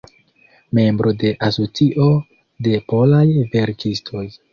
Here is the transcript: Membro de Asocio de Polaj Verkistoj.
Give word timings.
Membro 0.77 1.11
de 1.23 1.27
Asocio 1.47 2.07
de 2.69 2.73
Polaj 2.95 3.29
Verkistoj. 3.53 4.25